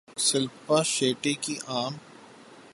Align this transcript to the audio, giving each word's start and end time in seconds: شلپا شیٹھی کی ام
شلپا 0.25 0.77
شیٹھی 0.93 1.33
کی 1.43 1.55
ام 1.77 1.93